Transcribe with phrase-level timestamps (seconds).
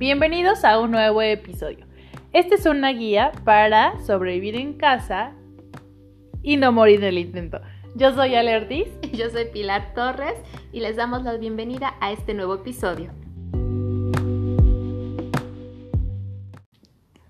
[0.00, 1.84] Bienvenidos a un nuevo episodio.
[2.32, 5.34] Este es una guía para sobrevivir en casa
[6.42, 7.60] y no morir en el intento.
[7.96, 8.88] Yo soy Ale Ortiz.
[9.12, 10.36] Yo soy Pilar Torres
[10.72, 13.12] y les damos la bienvenida a este nuevo episodio.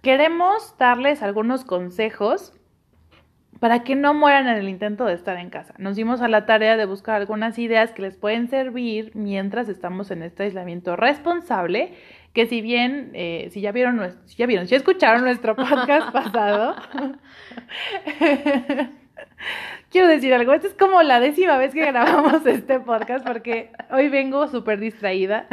[0.01, 2.53] Queremos darles algunos consejos
[3.61, 5.75] para que no mueran en el intento de estar en casa.
[5.79, 10.11] Nos dimos a la tarea de buscar algunas ideas que les pueden servir mientras estamos
[10.11, 11.93] en este aislamiento responsable,
[12.33, 16.77] que si bien, eh, si ya vieron, si ya vieron, si escucharon nuestro podcast pasado,
[19.91, 24.09] quiero decir algo, esta es como la décima vez que grabamos este podcast porque hoy
[24.09, 25.47] vengo súper distraída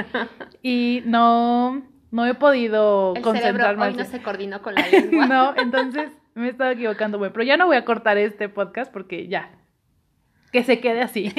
[0.61, 3.59] y no, no he podido El concentrarme.
[3.63, 5.25] cerebro hoy al no se coordinó con la lengua.
[5.27, 7.31] no, entonces me he estado equivocando, güey.
[7.31, 9.49] Pero ya no voy a cortar este podcast porque ya.
[10.51, 11.33] Que se quede así.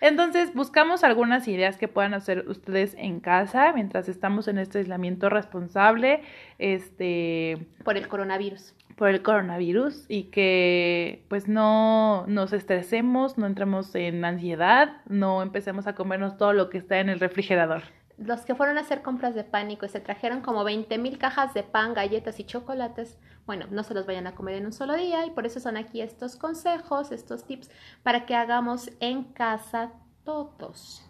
[0.00, 5.28] Entonces, buscamos algunas ideas que puedan hacer ustedes en casa mientras estamos en este aislamiento
[5.28, 6.22] responsable,
[6.58, 8.74] este, Por el coronavirus.
[8.96, 15.86] por el coronavirus y que pues no nos estresemos, no entremos en ansiedad, no empecemos
[15.86, 17.82] a comernos todo lo que está en el refrigerador.
[18.18, 21.54] Los que fueron a hacer compras de pánico y se trajeron como 20 mil cajas
[21.54, 23.18] de pan, galletas y chocolates,
[23.50, 25.76] bueno, no se los vayan a comer en un solo día y por eso son
[25.76, 27.68] aquí estos consejos, estos tips
[28.04, 29.90] para que hagamos en casa
[30.24, 31.04] todos.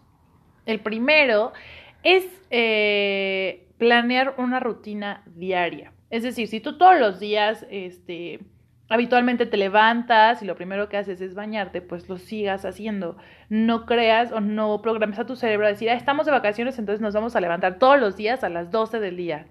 [0.65, 1.53] El primero
[2.03, 5.93] es eh, planear una rutina diaria.
[6.09, 8.41] Es decir, si tú todos los días, este,
[8.89, 13.19] habitualmente te levantas y lo primero que haces es bañarte, pues lo sigas haciendo.
[13.51, 17.03] No creas o no programes a tu cerebro a decir, ah, estamos de vacaciones, entonces
[17.03, 19.47] nos vamos a levantar todos los días a las 12 del día.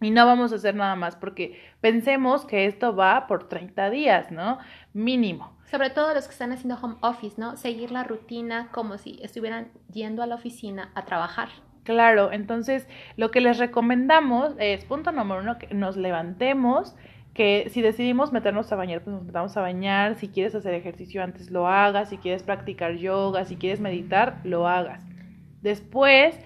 [0.00, 4.30] Y no vamos a hacer nada más porque pensemos que esto va por 30 días,
[4.30, 4.58] ¿no?
[4.94, 5.56] Mínimo.
[5.70, 7.56] Sobre todo los que están haciendo home office, ¿no?
[7.56, 11.48] Seguir la rutina como si estuvieran yendo a la oficina a trabajar.
[11.84, 16.94] Claro, entonces lo que les recomendamos es, punto número uno, que nos levantemos,
[17.34, 21.22] que si decidimos meternos a bañar, pues nos metamos a bañar, si quieres hacer ejercicio
[21.22, 25.02] antes lo hagas, si quieres practicar yoga, si quieres meditar, lo hagas.
[25.62, 26.38] Después,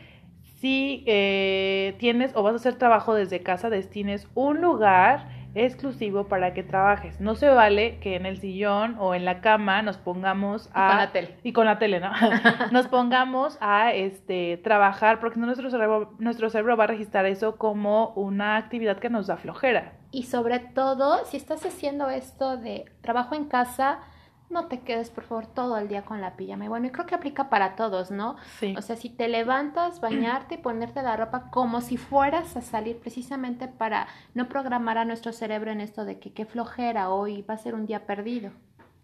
[0.65, 6.55] si eh, tienes o vas a hacer trabajo desde casa, destines un lugar exclusivo para
[6.55, 7.21] que trabajes.
[7.21, 10.89] No se vale que en el sillón o en la cama nos pongamos Y a
[10.89, 11.37] con la tele.
[11.43, 12.13] y con la tele, ¿no?
[12.73, 18.15] Nos pongamos a este trabajar porque nuestro cerebro, nuestro cerebro va a registrar eso como
[18.15, 19.93] una actividad que nos da flojera.
[20.13, 23.99] Y sobre todo, si estás haciendo esto de trabajo en casa,
[24.51, 26.65] no te quedes, por favor, todo el día con la pijama.
[26.65, 28.37] Y bueno, y creo que aplica para todos, ¿no?
[28.59, 28.75] Sí.
[28.77, 32.99] O sea, si te levantas, bañarte y ponerte la ropa como si fueras a salir
[32.99, 37.55] precisamente para no programar a nuestro cerebro en esto de que qué flojera, hoy va
[37.55, 38.53] a ser un día perdido.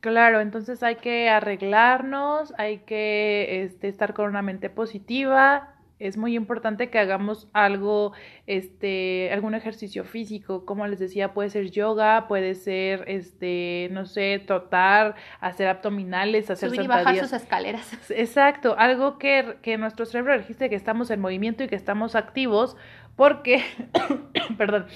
[0.01, 5.75] Claro, entonces hay que arreglarnos, hay que este, estar con una mente positiva.
[6.01, 8.13] Es muy importante que hagamos algo,
[8.47, 14.43] este, algún ejercicio físico, como les decía, puede ser yoga, puede ser, este, no sé,
[14.45, 17.93] trotar, hacer abdominales, hacer Subir y bajar sus escaleras.
[18.11, 22.77] Exacto, algo que, que nuestro cerebro registre que estamos en movimiento y que estamos activos,
[23.15, 23.63] porque,
[24.59, 24.87] perdón,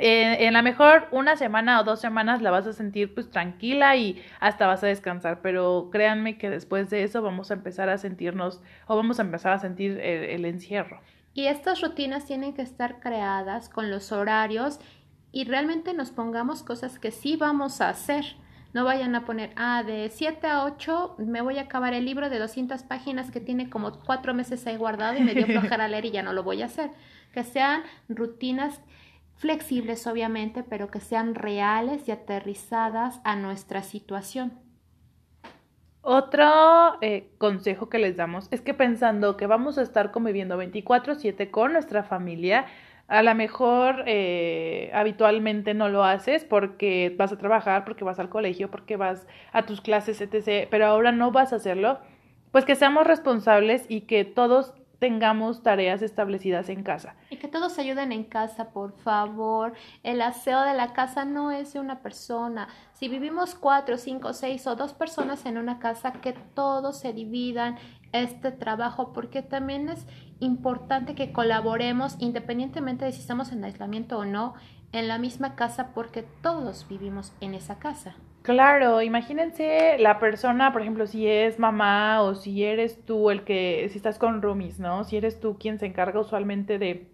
[0.00, 3.96] eh, en la mejor una semana o dos semanas la vas a sentir pues tranquila
[3.96, 7.98] y hasta vas a descansar, pero créanme que después de eso vamos a empezar a
[7.98, 11.00] sentirnos o vamos a empezar a sentir el, el encierro.
[11.34, 14.80] Y estas rutinas tienen que estar creadas con los horarios
[15.30, 18.24] y realmente nos pongamos cosas que sí vamos a hacer.
[18.74, 22.28] No vayan a poner, ah, de 7 a 8 me voy a acabar el libro
[22.28, 26.06] de 200 páginas que tiene como cuatro meses ahí guardado y me dio flojera leer
[26.06, 26.90] y ya no lo voy a hacer.
[27.32, 28.80] Que sean rutinas
[29.38, 34.52] flexibles, obviamente, pero que sean reales y aterrizadas a nuestra situación.
[36.02, 41.50] Otro eh, consejo que les damos es que pensando que vamos a estar conviviendo 24/7
[41.50, 42.66] con nuestra familia,
[43.08, 48.28] a lo mejor eh, habitualmente no lo haces porque vas a trabajar, porque vas al
[48.28, 50.68] colegio, porque vas a tus clases, etc.
[50.70, 52.00] Pero ahora no vas a hacerlo,
[52.52, 57.14] pues que seamos responsables y que todos tengamos tareas establecidas en casa.
[57.30, 59.74] Y que todos ayuden en casa, por favor.
[60.02, 62.68] El aseo de la casa no es de una persona.
[62.92, 67.76] Si vivimos cuatro, cinco, seis o dos personas en una casa, que todos se dividan
[68.12, 70.06] este trabajo, porque también es
[70.40, 74.54] importante que colaboremos, independientemente de si estamos en aislamiento o no,
[74.92, 78.16] en la misma casa, porque todos vivimos en esa casa.
[78.48, 83.86] Claro, imagínense la persona, por ejemplo, si es mamá o si eres tú el que,
[83.90, 85.04] si estás con roomies, ¿no?
[85.04, 87.10] Si eres tú quien se encarga usualmente de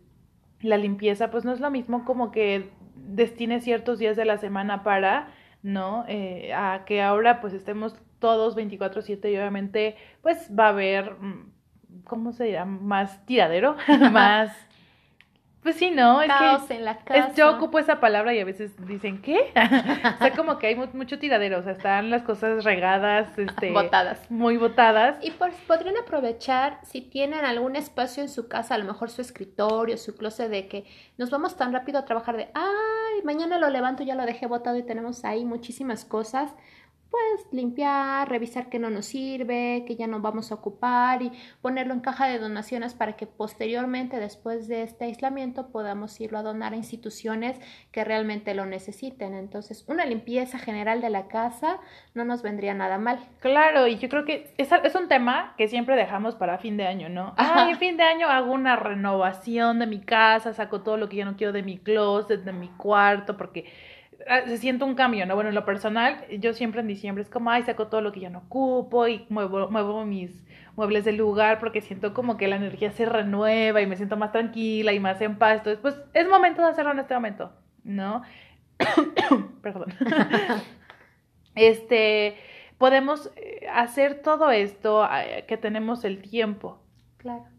[0.61, 4.85] la limpieza, pues no es lo mismo como que destines ciertos días de la semana
[4.85, 5.27] para,
[5.65, 6.05] ¿no?
[6.07, 11.53] Eh, a que ahora pues estemos todos 24/7 y obviamente pues va a haber mm,
[12.05, 12.65] ¿cómo se dirá?
[12.65, 13.77] Más tiradero,
[14.13, 14.53] más
[15.65, 16.21] pues sí, ¿no?
[16.21, 17.33] Es Caos en la casa.
[17.35, 19.51] yo ocupo esa palabra y a veces dicen, ¿qué?
[20.15, 23.73] o sea, como que hay mucho tiradero, o sea, están las cosas regadas, este...
[23.73, 24.31] Botadas.
[24.31, 25.17] Muy botadas.
[25.23, 29.23] Y pues podrían aprovechar, si tienen algún espacio en su casa, a lo mejor su
[29.23, 30.85] escritorio, su closet, de que
[31.17, 34.77] nos vamos tan rápido a trabajar de, ay, mañana lo levanto, ya lo dejé botado
[34.77, 36.55] y tenemos ahí muchísimas cosas
[37.15, 41.31] pues limpiar, revisar que no nos sirve, que ya no vamos a ocupar y
[41.63, 46.43] ponerlo en caja de donaciones para que posteriormente, después de este aislamiento, podamos irlo a
[46.43, 47.61] donar a instituciones
[47.93, 49.35] que realmente lo necesiten.
[49.35, 51.79] Entonces, una limpieza general de la casa
[52.15, 53.21] no nos vendría nada mal.
[53.39, 56.89] Claro, y yo creo que es, es un tema que siempre dejamos para fin de
[56.89, 57.35] año, ¿no?
[57.37, 61.19] Ay, en fin de año hago una renovación de mi casa, saco todo lo que
[61.19, 63.67] ya no quiero de mi closet, de mi cuarto, porque
[64.47, 65.35] se siente un cambio, ¿no?
[65.35, 68.21] Bueno, en lo personal, yo siempre en diciembre es como, ay, saco todo lo que
[68.21, 70.45] ya no ocupo y muevo, muevo mis
[70.77, 74.33] muebles del lugar porque siento como que la energía se renueva y me siento más
[74.33, 75.59] tranquila y más en paz.
[75.59, 77.53] Entonces, pues es momento de hacerlo en este momento,
[77.85, 78.23] ¿no?
[79.63, 79.95] Perdón.
[81.55, 82.37] este,
[82.79, 86.81] podemos eh, hacer todo esto eh, que tenemos el tiempo.
[87.19, 87.54] Claro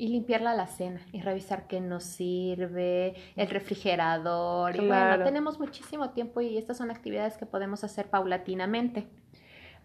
[0.00, 4.74] y limpiar la alacena y revisar qué nos sirve, el refrigerador.
[4.74, 9.06] Y bueno, tenemos muchísimo tiempo y estas son actividades que podemos hacer paulatinamente.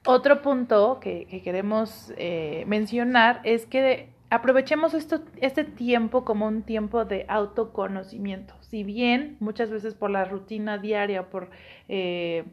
[0.05, 7.03] Otro punto que, queremos eh, mencionar es que aprovechemos esto, este tiempo como un tiempo
[7.03, 8.53] de autoconocimiento.
[8.61, 11.49] Si bien muchas veces por la rutina diaria, por
[11.89, 12.45] eh,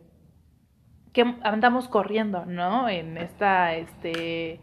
[1.12, 2.88] que andamos corriendo, ¿no?
[2.88, 4.58] En esta, este,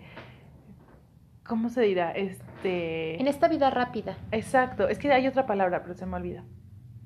[1.46, 2.12] ¿cómo se dirá?
[2.12, 2.49] Este...
[2.64, 4.18] En esta vida rápida.
[4.32, 6.44] Exacto, es que hay otra palabra, pero se me olvida.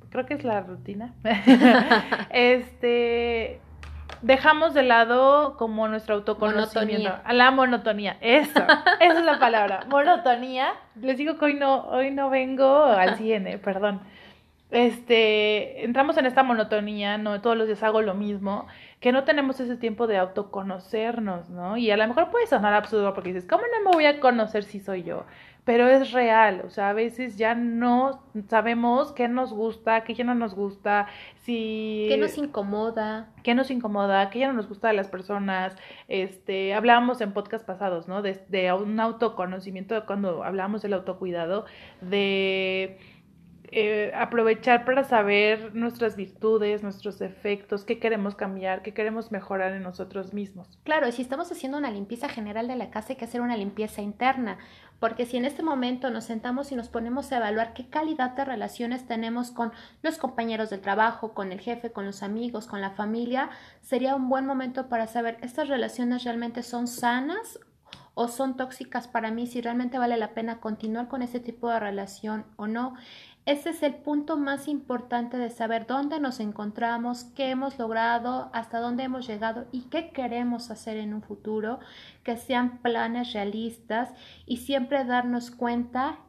[0.10, 1.14] Creo que es la rutina.
[2.30, 3.60] este,
[4.22, 7.10] dejamos de lado como nuestro autoconocimiento.
[7.10, 7.34] Monotonía.
[7.34, 8.60] La monotonía, eso,
[9.00, 10.74] esa es la palabra, monotonía.
[10.96, 14.02] Les digo que hoy no, hoy no vengo al cine, perdón.
[14.74, 18.66] Este, entramos en esta monotonía, no todos los días hago lo mismo
[19.00, 21.78] que no tenemos ese tiempo de autoconocernos, ¿no?
[21.78, 24.64] Y a lo mejor puede sonar absurdo porque dices, ¿cómo no me voy a conocer
[24.64, 25.26] si soy yo?
[25.66, 30.24] Pero es real, o sea, a veces ya no sabemos qué nos gusta, qué ya
[30.24, 31.08] no nos gusta,
[31.44, 32.06] si...
[32.10, 33.28] ¿Qué nos incomoda?
[33.44, 34.30] ¿Qué nos incomoda?
[34.30, 35.76] ¿Qué ya no nos gusta de las personas?
[36.08, 38.22] Este, hablábamos en podcast pasados, ¿no?
[38.22, 41.66] De, de un autoconocimiento, cuando hablábamos del autocuidado,
[42.02, 42.98] de
[43.76, 49.82] eh, aprovechar para saber nuestras virtudes, nuestros defectos, qué queremos cambiar, qué queremos mejorar en
[49.82, 50.80] nosotros mismos.
[50.84, 54.04] Claro, si estamos haciendo una limpieza general de la casa, hay que hacer una limpieza
[54.04, 54.60] interna,
[55.00, 58.46] porque si en este momento nos sentamos y nos ponemos a evaluar qué calidad de
[58.46, 59.72] relaciones tenemos con
[60.04, 63.50] los compañeros del trabajo, con el jefe, con los amigos, con la familia,
[63.82, 67.60] sería un buen momento para saber, ¿estas relaciones realmente son sanas
[68.16, 71.80] o son tóxicas para mí, si realmente vale la pena continuar con ese tipo de
[71.80, 72.96] relación o no.
[73.46, 78.80] Ese es el punto más importante de saber dónde nos encontramos, qué hemos logrado, hasta
[78.80, 81.80] dónde hemos llegado y qué queremos hacer en un futuro,
[82.24, 84.14] que sean planes realistas
[84.46, 86.20] y siempre darnos cuenta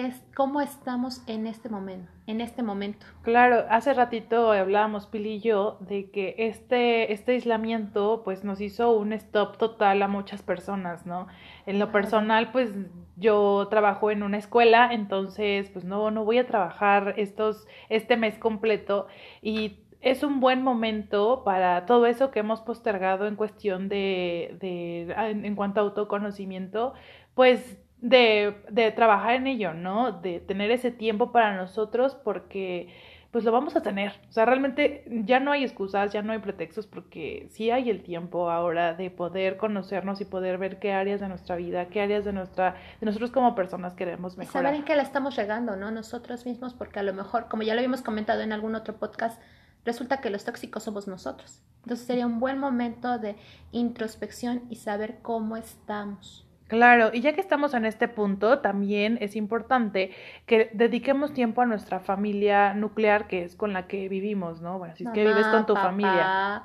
[0.00, 3.06] es cómo estamos en este momento, en este momento.
[3.22, 8.92] Claro, hace ratito hablábamos Pili y yo de que este este aislamiento pues nos hizo
[8.92, 11.26] un stop total a muchas personas, ¿no?
[11.66, 12.70] En lo personal pues
[13.16, 18.38] yo trabajo en una escuela, entonces pues no, no voy a trabajar estos, este mes
[18.38, 19.06] completo
[19.40, 25.12] y es un buen momento para todo eso que hemos postergado en cuestión de, de
[25.12, 26.92] en, cuanto a autoconocimiento,
[27.34, 30.12] pues de, de trabajar en ello, ¿no?
[30.12, 32.88] De tener ese tiempo para nosotros porque
[33.30, 34.12] pues lo vamos a tener.
[34.28, 38.02] O sea, realmente ya no hay excusas, ya no hay pretextos porque sí hay el
[38.02, 42.26] tiempo ahora de poder conocernos y poder ver qué áreas de nuestra vida, qué áreas
[42.26, 44.64] de nuestra de nosotros como personas queremos mejorar.
[44.64, 45.90] Saber en qué la estamos regando, ¿no?
[45.90, 49.40] Nosotros mismos porque a lo mejor, como ya lo habíamos comentado en algún otro podcast,
[49.86, 51.62] resulta que los tóxicos somos nosotros.
[51.84, 53.36] Entonces sería un buen momento de
[53.70, 56.46] introspección y saber cómo estamos.
[56.72, 60.10] Claro, y ya que estamos en este punto, también es importante
[60.46, 64.78] que dediquemos tiempo a nuestra familia nuclear, que es con la que vivimos, ¿no?
[64.78, 66.62] Bueno, si es que vives con tu familia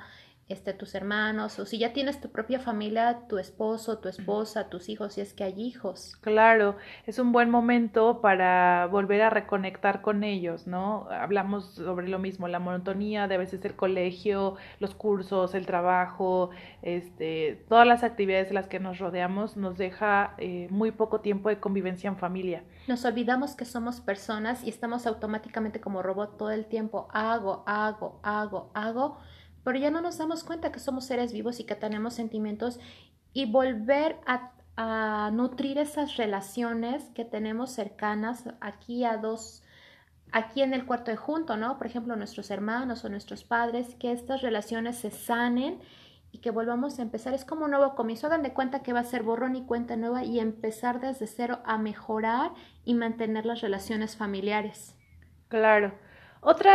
[0.48, 4.88] este, tus hermanos, o si ya tienes tu propia familia, tu esposo, tu esposa, tus
[4.88, 6.16] hijos, si es que hay hijos.
[6.22, 6.76] Claro,
[7.06, 11.06] es un buen momento para volver a reconectar con ellos, ¿no?
[11.10, 16.50] Hablamos sobre lo mismo, la monotonía de a veces el colegio, los cursos, el trabajo,
[16.80, 21.50] este, todas las actividades de las que nos rodeamos nos deja eh, muy poco tiempo
[21.50, 22.64] de convivencia en familia.
[22.86, 28.18] Nos olvidamos que somos personas y estamos automáticamente como robot todo el tiempo, hago, hago,
[28.22, 29.18] hago, hago
[29.68, 32.80] pero ya no nos damos cuenta que somos seres vivos y que tenemos sentimientos
[33.34, 34.52] y volver a,
[35.30, 39.62] nutrir esas relaciones que tenemos cercanas aquí a dos,
[40.32, 41.76] aquí en el cuarto de junto, ¿no?
[41.76, 45.80] Por ejemplo, nuestros hermanos o nuestros padres, que estas relaciones se sanen
[46.32, 47.34] y que volvamos a empezar.
[47.34, 48.28] Es como un nuevo comienzo.
[48.28, 51.58] Hagan de cuenta que va a ser borrón y cuenta nueva y empezar desde cero
[51.66, 52.52] a mejorar
[52.86, 54.96] y mantener las relaciones familiares.
[55.48, 55.92] Claro.
[56.40, 56.70] Otro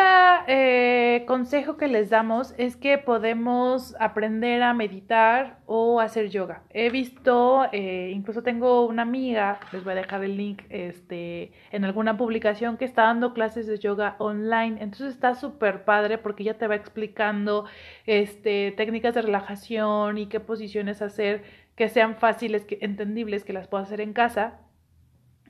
[0.47, 6.63] eh, consejo que les damos es que podemos aprender a meditar o hacer yoga.
[6.69, 11.85] He visto, eh, incluso tengo una amiga, les voy a dejar el link este, en
[11.85, 14.77] alguna publicación que está dando clases de yoga online.
[14.81, 17.65] Entonces está súper padre porque ya te va explicando
[18.05, 21.43] este, técnicas de relajación y qué posiciones hacer
[21.77, 24.59] que sean fáciles, que, entendibles, que las puedas hacer en casa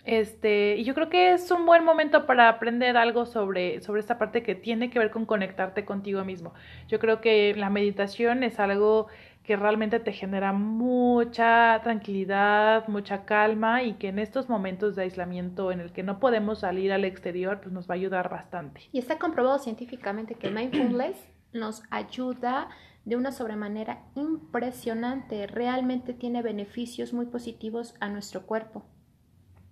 [0.06, 4.18] este, y yo creo que es un buen momento para aprender algo sobre, sobre esta
[4.18, 6.54] parte que tiene que ver con conectarte contigo mismo.
[6.88, 9.08] Yo creo que la meditación es algo
[9.44, 15.72] que realmente te genera mucha tranquilidad, mucha calma y que en estos momentos de aislamiento
[15.72, 18.82] en el que no podemos salir al exterior, pues nos va a ayudar bastante.
[18.92, 21.18] Y está comprobado científicamente que mindfulness
[21.54, 22.70] nos ayuda
[23.06, 28.86] de una sobremanera impresionante, realmente tiene beneficios muy positivos a nuestro cuerpo.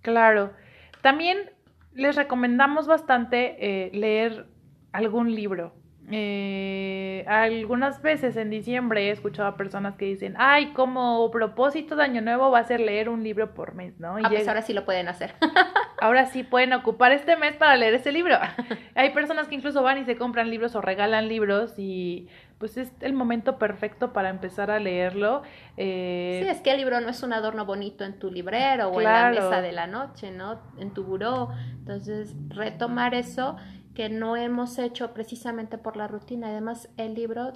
[0.02, 0.52] Claro.
[1.00, 1.50] También
[1.94, 4.46] les recomendamos bastante eh, leer
[4.92, 5.72] algún libro.
[6.10, 12.02] Eh, algunas veces en diciembre he escuchado a personas que dicen, ay, como propósito de
[12.02, 14.18] año nuevo va a ser leer un libro por mes, ¿no?
[14.18, 15.34] Y ah, pues ahora sí lo pueden hacer.
[16.00, 18.36] ahora sí pueden ocupar este mes para leer ese libro.
[18.94, 22.28] Hay personas que incluso van y se compran libros o regalan libros y
[22.62, 25.42] pues es el momento perfecto para empezar a leerlo.
[25.76, 29.00] Eh, sí, es que el libro no es un adorno bonito en tu librero o
[29.00, 30.60] en la mesa de la noche, ¿no?
[30.78, 31.48] En tu buró.
[31.80, 33.56] Entonces, retomar eso
[33.96, 36.50] que no hemos hecho precisamente por la rutina.
[36.50, 37.52] Además, el libro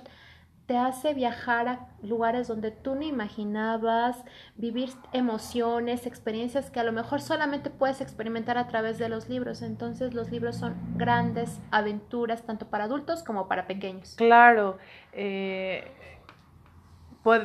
[0.67, 4.25] te hace viajar a lugares donde tú no imaginabas,
[4.57, 9.63] vivir emociones, experiencias que a lo mejor solamente puedes experimentar a través de los libros.
[9.63, 14.15] Entonces los libros son grandes aventuras tanto para adultos como para pequeños.
[14.17, 14.79] Claro.
[15.13, 15.85] Eh,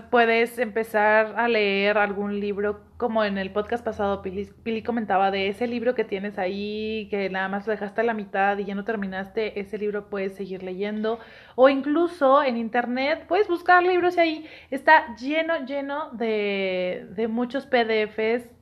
[0.09, 5.65] puedes empezar a leer algún libro, como en el podcast pasado Pili, comentaba de ese
[5.65, 8.85] libro que tienes ahí, que nada más lo dejaste a la mitad y ya no
[8.85, 11.19] terminaste, ese libro puedes seguir leyendo.
[11.55, 17.65] O incluso en internet puedes buscar libros y ahí está lleno, lleno de, de muchos
[17.65, 18.60] PDFs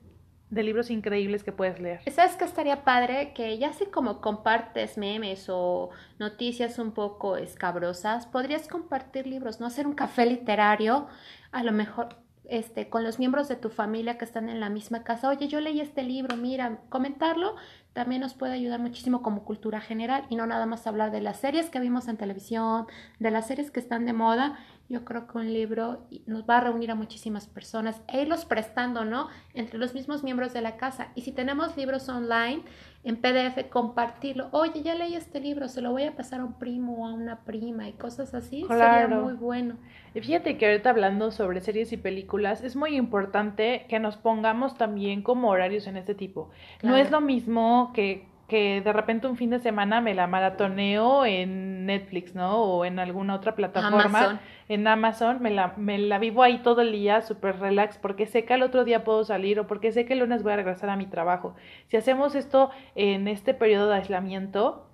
[0.50, 2.02] de libros increíbles que puedes leer.
[2.12, 3.34] ¿Sabes que estaría padre?
[3.34, 9.68] Que ya así como compartes memes o noticias un poco escabrosas, podrías compartir libros, no
[9.68, 11.08] hacer un café literario,
[11.52, 15.04] a lo mejor este, con los miembros de tu familia que están en la misma
[15.04, 15.30] casa.
[15.30, 17.56] Oye, yo leí este libro, mira, comentarlo
[17.94, 21.40] también nos puede ayudar muchísimo como cultura general y no nada más hablar de las
[21.40, 22.86] series que vimos en televisión,
[23.20, 24.58] de las series que están de moda.
[24.90, 29.06] Yo creo que un libro nos va a reunir a muchísimas personas e irlos prestando,
[29.06, 29.28] ¿no?
[29.54, 31.10] Entre los mismos miembros de la casa.
[31.14, 32.64] Y si tenemos libros online,
[33.04, 34.50] en PDF, compartirlo.
[34.52, 37.14] Oye, ya leí este libro, se lo voy a pasar a un primo o a
[37.14, 38.66] una prima y cosas así.
[38.68, 39.76] Sería muy bueno.
[40.16, 44.76] Y fíjate que ahorita hablando sobre series y películas, es muy importante que nos pongamos
[44.76, 46.50] también como horarios en este tipo.
[46.82, 51.26] No es lo mismo que que de repente un fin de semana me la maratoneo
[51.26, 52.62] en Netflix, ¿no?
[52.62, 54.42] O en alguna otra plataforma.
[54.68, 58.44] En Amazon, me la, me la vivo ahí todo el día, súper relax, porque sé
[58.46, 60.90] que al otro día puedo salir o porque sé que el lunes voy a regresar
[60.90, 61.56] a mi trabajo.
[61.88, 64.89] Si hacemos esto en este periodo de aislamiento,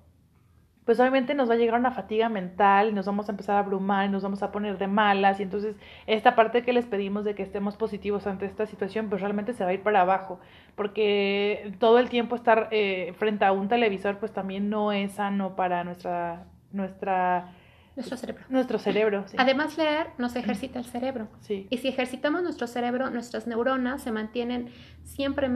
[0.86, 4.10] pues obviamente nos va a llegar una fatiga mental, nos vamos a empezar a abrumar,
[4.10, 5.75] nos vamos a poner de malas y entonces
[6.06, 9.63] esta parte que les pedimos de que estemos positivos ante esta situación, pues realmente se
[9.63, 10.39] va a ir para abajo,
[10.75, 15.56] porque todo el tiempo estar eh, frente a un televisor pues también no es sano
[15.56, 17.51] para nuestra nuestra
[17.96, 18.44] nuestro cerebro.
[18.50, 19.38] Nuestro cerebro, sí.
[19.39, 21.30] Además, leer nos ejercita el cerebro.
[21.39, 21.65] Sí.
[21.70, 24.70] Y si ejercitamos nuestro cerebro, nuestras neuronas se mantienen
[25.04, 25.50] siempre,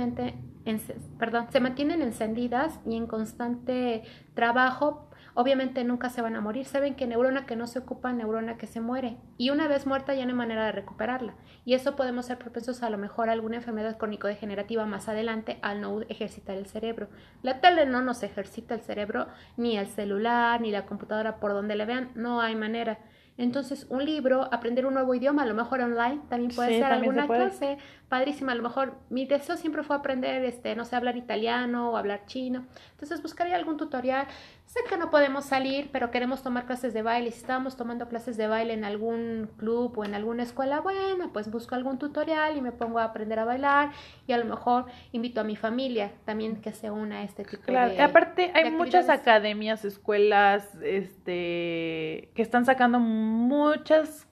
[1.18, 4.04] perdón, se mantienen encendidas y en constante
[4.36, 5.09] trabajo
[5.40, 6.66] obviamente nunca se van a morir.
[6.66, 9.16] Saben que neurona que no se ocupa, neurona que se muere.
[9.38, 11.34] Y una vez muerta ya no hay manera de recuperarla.
[11.64, 15.80] Y eso podemos ser propensos a lo mejor a alguna enfermedad crónico-degenerativa más adelante al
[15.80, 17.08] no ejercitar el cerebro.
[17.42, 21.78] La tele no nos ejercita el cerebro, ni el celular, ni la computadora por donde
[21.78, 23.00] le vean, no hay manera.
[23.40, 27.26] Entonces, un libro, aprender un nuevo idioma, a lo mejor online, también puede ser alguna
[27.26, 27.78] clase
[28.10, 28.52] padrísima.
[28.52, 32.26] A lo mejor mi deseo siempre fue aprender, este, no sé, hablar italiano o hablar
[32.26, 32.66] chino.
[32.92, 34.28] Entonces, buscaría algún tutorial.
[34.70, 37.32] Sé que no podemos salir, pero queremos tomar clases de baile.
[37.32, 41.50] Si estábamos tomando clases de baile en algún club o en alguna escuela, bueno, pues
[41.50, 43.90] busco algún tutorial y me pongo a aprender a bailar.
[44.28, 47.64] Y a lo mejor invito a mi familia también que se una a este tipo
[47.64, 47.94] claro.
[47.94, 48.00] de.
[48.00, 54.28] Aparte, hay muchas academias, escuelas, este, que están sacando muchos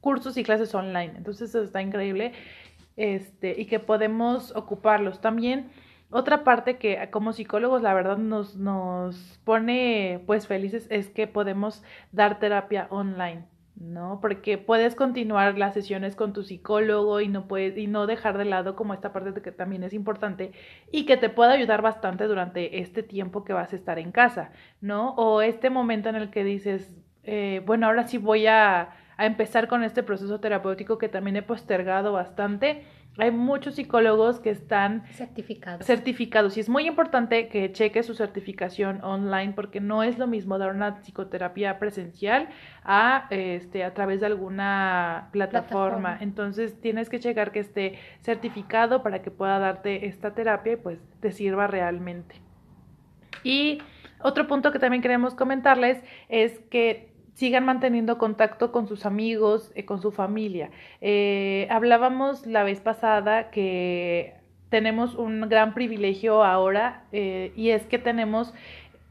[0.00, 1.12] cursos y clases online.
[1.14, 2.32] Entonces, eso está increíble
[2.96, 5.20] este, y que podemos ocuparlos.
[5.20, 5.68] También
[6.14, 11.82] otra parte que como psicólogos la verdad nos, nos pone pues felices es que podemos
[12.12, 13.46] dar terapia online.
[13.74, 14.20] ¿no?
[14.22, 18.44] Porque puedes continuar las sesiones con tu psicólogo y no puedes y no dejar de
[18.44, 20.52] lado como esta parte de que también es importante
[20.92, 24.52] y que te pueda ayudar bastante durante este tiempo que vas a estar en casa,
[24.80, 25.14] ¿no?
[25.16, 26.94] O este momento en el que dices,
[27.24, 31.42] eh, bueno, ahora sí voy a, a empezar con este proceso terapéutico que también he
[31.42, 32.84] postergado bastante
[33.18, 35.86] hay muchos psicólogos que están certificados.
[35.86, 40.58] certificados y es muy importante que cheque su certificación online porque no es lo mismo
[40.58, 42.48] dar una psicoterapia presencial
[42.82, 46.18] a este a través de alguna plataforma.
[46.20, 50.98] Entonces tienes que checar que esté certificado para que pueda darte esta terapia y pues
[51.20, 52.36] te sirva realmente.
[53.44, 53.78] Y
[54.20, 59.84] otro punto que también queremos comentarles es que sigan manteniendo contacto con sus amigos, eh,
[59.84, 60.70] con su familia.
[61.00, 64.34] Eh, hablábamos la vez pasada que
[64.70, 68.54] tenemos un gran privilegio ahora eh, y es que tenemos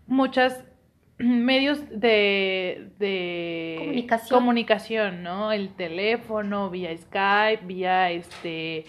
[0.07, 0.63] muchas
[1.17, 4.39] medios de, de comunicación.
[4.39, 5.51] comunicación, ¿no?
[5.51, 8.85] El teléfono, vía Skype, vía este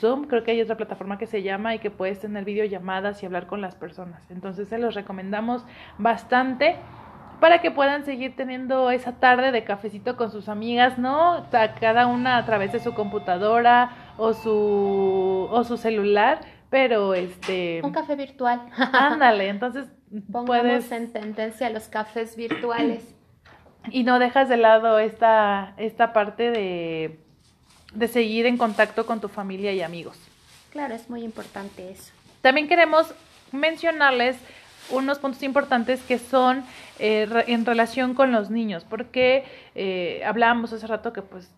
[0.00, 3.26] Zoom, creo que hay otra plataforma que se llama y que puedes tener videollamadas y
[3.26, 4.28] hablar con las personas.
[4.30, 5.64] Entonces se los recomendamos
[5.98, 6.76] bastante
[7.40, 11.46] para que puedan seguir teniendo esa tarde de cafecito con sus amigas, ¿no?
[11.80, 17.80] cada una a través de su computadora o su, o su celular, pero este...
[17.82, 18.60] Un café virtual.
[18.92, 19.86] Ándale, entonces
[20.30, 20.92] Pongamos puedes...
[20.92, 23.14] en tendencia los cafés virtuales.
[23.90, 27.18] Y no dejas de lado esta, esta parte de,
[27.94, 30.18] de seguir en contacto con tu familia y amigos.
[30.68, 32.12] Claro, es muy importante eso.
[32.42, 33.14] También queremos
[33.52, 34.36] mencionarles
[34.90, 36.64] unos puntos importantes que son
[36.98, 39.44] eh, en relación con los niños, porque
[39.74, 41.50] eh, hablábamos hace rato que pues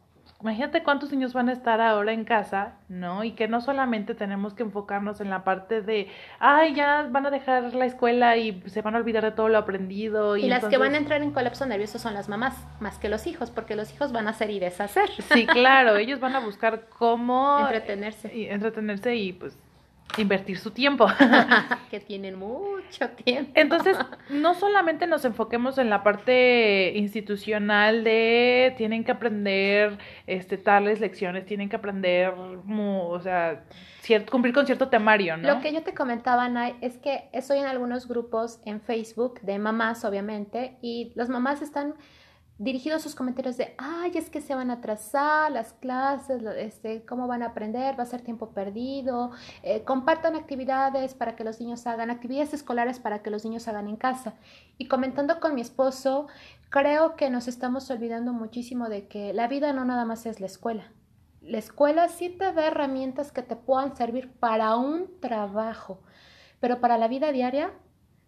[0.42, 3.22] imagínate cuántos niños van a estar ahora en casa, ¿no?
[3.22, 6.08] Y que no solamente tenemos que enfocarnos en la parte de,
[6.40, 9.58] ay, ya van a dejar la escuela y se van a olvidar de todo lo
[9.58, 10.36] aprendido.
[10.36, 13.26] Y, las que van a entrar en colapso nervioso son las mamás, más que los
[13.28, 15.10] hijos, porque los hijos van a hacer y deshacer.
[15.32, 17.60] Sí, claro, ellos van a buscar cómo...
[17.60, 18.36] Entretenerse.
[18.36, 19.56] Y, entretenerse y pues
[20.18, 21.06] invertir su tiempo.
[21.90, 23.52] que tienen mucho tiempo.
[23.54, 23.96] Entonces,
[24.30, 31.46] no solamente nos enfoquemos en la parte institucional de tienen que aprender este tales lecciones,
[31.46, 33.64] tienen que aprender, o sea,
[34.30, 35.54] cumplir con cierto temario, ¿no?
[35.54, 39.58] Lo que yo te comentaba, Nay, es que estoy en algunos grupos en Facebook de
[39.58, 41.94] mamás, obviamente, y las mamás están
[42.62, 47.26] dirigidos sus comentarios de, ay, es que se van a atrasar las clases, este, cómo
[47.26, 49.32] van a aprender, va a ser tiempo perdido,
[49.64, 53.88] eh, compartan actividades para que los niños hagan, actividades escolares para que los niños hagan
[53.88, 54.34] en casa.
[54.78, 56.28] Y comentando con mi esposo,
[56.70, 60.46] creo que nos estamos olvidando muchísimo de que la vida no nada más es la
[60.46, 60.92] escuela.
[61.40, 66.00] La escuela sí te da herramientas que te puedan servir para un trabajo,
[66.60, 67.72] pero para la vida diaria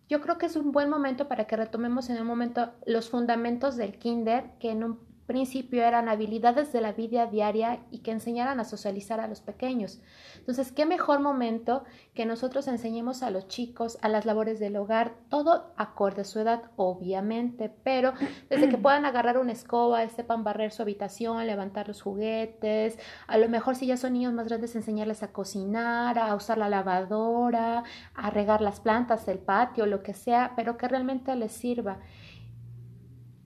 [0.09, 3.77] yo creo que es un buen momento para que retomemos en un momento los fundamentos
[3.77, 8.61] del kinder, que en un principio eran habilidades de la vida diaria y que enseñaran
[8.61, 10.01] a socializar a los pequeños.
[10.39, 11.85] Entonces, qué mejor momento
[12.15, 16.41] que nosotros enseñemos a los chicos a las labores del hogar, todo acorde a su
[16.41, 18.13] edad, obviamente, pero
[18.51, 23.49] desde que puedan agarrar una escoba, sepan barrer su habitación, levantar los juguetes, a lo
[23.49, 27.85] mejor si ya son niños más grandes, enseñarles a cocinar, a usar la lavadora,
[28.15, 31.99] a regar las plantas, el patio, lo que sea, pero que realmente les sirva.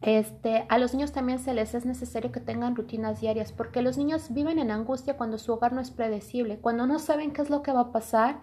[0.00, 3.98] Este, a los niños también se les es necesario que tengan rutinas diarias porque los
[3.98, 7.50] niños viven en angustia cuando su hogar no es predecible, cuando no saben qué es
[7.50, 8.40] lo que va a pasar,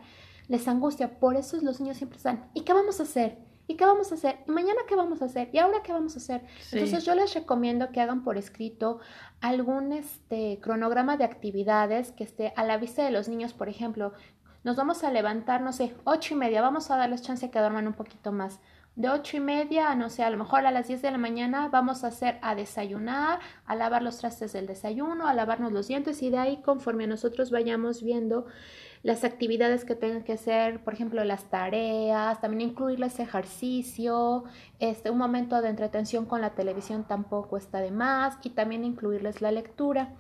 [0.50, 1.18] les angustia.
[1.20, 3.38] Por eso los niños siempre están, ¿y qué vamos a hacer?
[3.68, 4.40] ¿Y qué vamos a hacer?
[4.48, 5.50] ¿Y mañana qué vamos a hacer?
[5.52, 6.46] ¿Y ahora qué vamos a hacer?
[6.72, 9.00] Entonces yo les recomiendo que hagan por escrito
[9.42, 14.14] algún este, cronograma de actividades que esté a la vista de los niños, por ejemplo.
[14.64, 17.88] Nos vamos a levantar, no sé, ocho y media, vamos a darles chance que duerman
[17.88, 18.60] un poquito más
[18.96, 21.68] de ocho y media no sé, a lo mejor a las 10 de la mañana
[21.70, 26.22] vamos a hacer a desayunar, a lavar los trastes del desayuno, a lavarnos los dientes
[26.22, 28.46] y de ahí conforme nosotros vayamos viendo
[29.04, 34.46] las actividades que tengan que hacer, por ejemplo, las tareas, también incluirles ejercicio,
[34.80, 39.42] este, un momento de entretención con la televisión tampoco está de más y también incluirles
[39.42, 40.16] la lectura.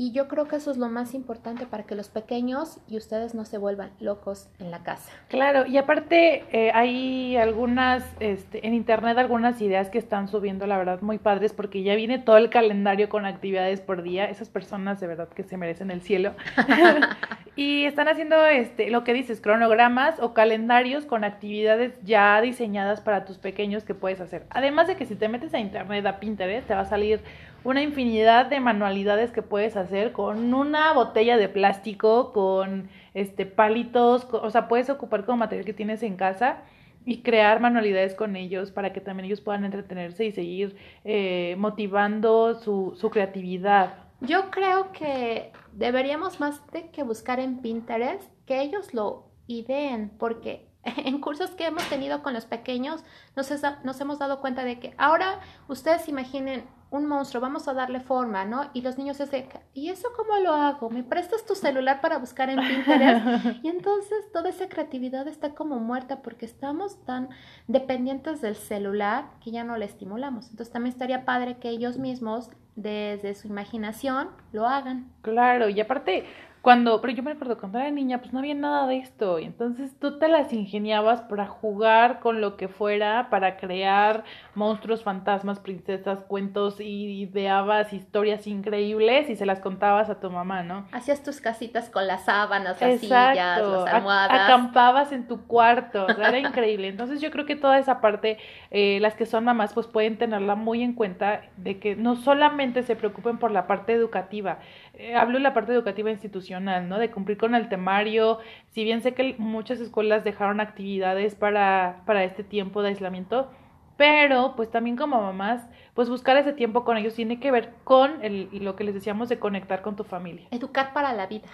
[0.00, 3.34] Y yo creo que eso es lo más importante para que los pequeños y ustedes
[3.34, 5.10] no se vuelvan locos en la casa.
[5.26, 10.78] Claro, y aparte eh, hay algunas, este, en internet algunas ideas que están subiendo, la
[10.78, 14.26] verdad, muy padres, porque ya viene todo el calendario con actividades por día.
[14.26, 16.32] Esas personas de verdad que se merecen el cielo.
[17.56, 23.24] y están haciendo este, lo que dices, cronogramas o calendarios con actividades ya diseñadas para
[23.24, 24.46] tus pequeños que puedes hacer.
[24.50, 27.20] Además de que si te metes a internet, a Pinterest, te va a salir
[27.64, 34.26] una infinidad de manualidades que puedes hacer con una botella de plástico, con este palitos,
[34.30, 36.62] o sea, puedes ocupar como material que tienes en casa
[37.04, 42.54] y crear manualidades con ellos para que también ellos puedan entretenerse y seguir eh, motivando
[42.54, 43.94] su, su creatividad.
[44.20, 50.67] Yo creo que deberíamos más de que buscar en Pinterest que ellos lo ideen, porque
[51.04, 53.04] en cursos que hemos tenido con los pequeños
[53.36, 53.50] nos,
[53.84, 58.44] nos hemos dado cuenta de que ahora ustedes imaginen un monstruo, vamos a darle forma,
[58.46, 58.70] ¿no?
[58.72, 60.88] Y los niños de, ¿y eso cómo lo hago?
[60.88, 63.24] ¿Me prestas tu celular para buscar en Pinterest?
[63.62, 67.28] y entonces toda esa creatividad está como muerta porque estamos tan
[67.66, 70.50] dependientes del celular que ya no la estimulamos.
[70.50, 75.12] Entonces también estaría padre que ellos mismos, desde su imaginación, lo hagan.
[75.20, 76.24] Claro, y aparte,
[76.68, 79.38] cuando, pero yo me acuerdo cuando era niña, pues no había nada de esto.
[79.38, 85.02] Y entonces tú te las ingeniabas para jugar con lo que fuera, para crear monstruos,
[85.02, 90.86] fantasmas, princesas, cuentos y ideabas historias increíbles y se las contabas a tu mamá, ¿no?
[90.92, 94.38] Hacías tus casitas con las sábanas, las sillas, las almohadas.
[94.38, 96.88] Acampabas en tu cuarto, era increíble.
[96.88, 98.36] Entonces yo creo que toda esa parte,
[98.70, 102.82] eh, las que son mamás, pues pueden tenerla muy en cuenta de que no solamente
[102.82, 104.58] se preocupen por la parte educativa,
[104.98, 106.98] eh, hablo de la parte educativa institucional, ¿no?
[106.98, 108.38] De cumplir con el temario.
[108.70, 113.48] Si bien sé que muchas escuelas dejaron actividades para, para este tiempo de aislamiento,
[113.96, 118.24] pero pues también como mamás, pues buscar ese tiempo con ellos tiene que ver con
[118.24, 120.48] el, lo que les decíamos de conectar con tu familia.
[120.50, 121.48] Educar para la vida.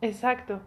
[0.00, 0.60] Exacto.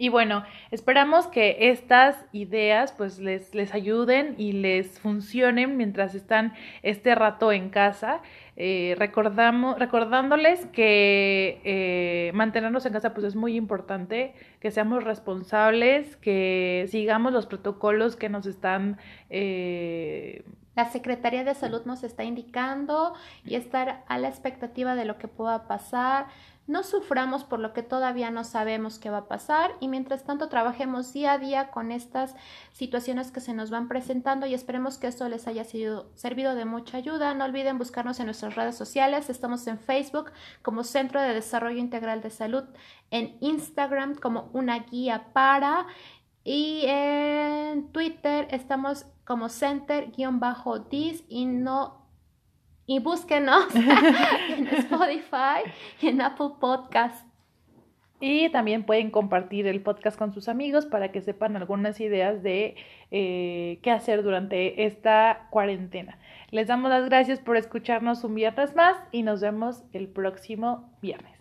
[0.00, 6.54] Y bueno, esperamos que estas ideas pues les, les ayuden y les funcionen mientras están
[6.82, 8.22] este rato en casa.
[8.56, 16.16] Eh, recordamos, recordándoles que eh, mantenernos en casa pues es muy importante, que seamos responsables,
[16.16, 18.96] que sigamos los protocolos que nos están...
[19.28, 20.44] Eh,
[20.80, 23.12] la Secretaría de Salud nos está indicando
[23.44, 26.28] y estar a la expectativa de lo que pueda pasar
[26.70, 30.48] no suframos por lo que todavía no sabemos qué va a pasar y mientras tanto
[30.48, 32.36] trabajemos día a día con estas
[32.72, 36.64] situaciones que se nos van presentando y esperemos que esto les haya sido, servido de
[36.64, 37.34] mucha ayuda.
[37.34, 39.30] No olviden buscarnos en nuestras redes sociales.
[39.30, 40.30] Estamos en Facebook
[40.62, 42.62] como Centro de Desarrollo Integral de Salud,
[43.10, 45.88] en Instagram como una guía para
[46.52, 52.08] y en Twitter estamos como center-dis y no
[52.86, 53.72] y búsquenos
[54.56, 55.62] en Spotify
[56.02, 57.24] y en Apple Podcast.
[58.18, 62.74] Y también pueden compartir el podcast con sus amigos para que sepan algunas ideas de
[63.12, 66.18] eh, qué hacer durante esta cuarentena.
[66.50, 71.38] Les damos las gracias por escucharnos un viernes más y nos vemos el próximo viernes.